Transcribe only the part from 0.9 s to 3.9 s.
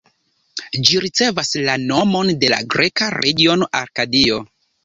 ricevas la nomon de la greka regiono